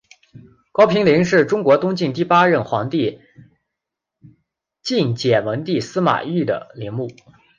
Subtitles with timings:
[0.71, 3.19] 高平陵是中国东晋第八任皇帝
[4.81, 7.11] 晋简文帝司马昱的陵墓。